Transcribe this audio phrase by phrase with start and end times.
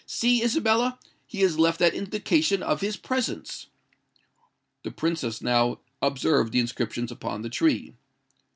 [0.07, 3.67] "See, Isabella—he has left that indication of his presence."
[4.81, 7.93] The Princess now observed the inscriptions upon the tree.